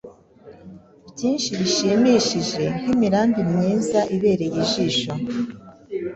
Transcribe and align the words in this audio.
byinshi 1.11 1.49
bishimishije 1.59 2.63
nk’imirambi 2.79 3.41
myiza 3.51 3.99
ibereye 4.15 4.57
ijisho 4.63 5.11